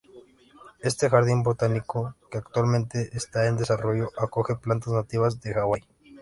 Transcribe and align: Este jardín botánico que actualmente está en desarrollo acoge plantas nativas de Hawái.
Este 0.79 1.11
jardín 1.11 1.43
botánico 1.43 2.15
que 2.31 2.39
actualmente 2.39 3.11
está 3.15 3.45
en 3.45 3.57
desarrollo 3.57 4.09
acoge 4.17 4.55
plantas 4.55 4.93
nativas 4.93 5.39
de 5.41 5.53
Hawái. 5.53 5.83